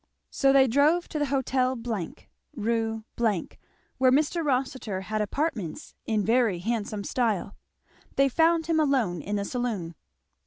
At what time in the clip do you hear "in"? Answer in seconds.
6.07-6.25, 9.21-9.35